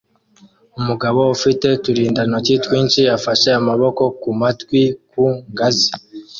Umugabo 0.79 1.19
ufite 1.35 1.65
uturindantoki 1.77 2.53
twinshi 2.63 3.01
afashe 3.17 3.49
amaboko 3.59 4.03
ku 4.21 4.29
matwi 4.39 4.81
ku 5.09 5.23
ngazi 5.49 5.89